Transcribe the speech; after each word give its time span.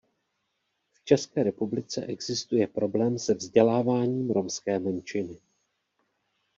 V 0.93 1.03
České 1.05 1.43
republice 1.43 2.01
existuje 2.05 2.67
problém 2.67 3.19
se 3.19 3.33
vzděláváním 3.33 4.31
romské 4.31 4.79
menšiny. 4.79 5.39